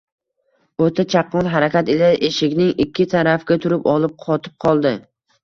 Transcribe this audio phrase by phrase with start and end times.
[0.85, 4.95] o‘ta chaqqon harakat ila eshikning ikki tarafiga turib olib qotib qoldi.